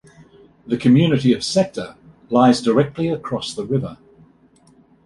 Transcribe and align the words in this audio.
The 0.65 0.77
community 0.77 1.31
of 1.31 1.43
Sector 1.43 1.95
lies 2.31 2.59
directly 2.59 3.07
across 3.09 3.53
the 3.53 3.63
river. 3.65 3.99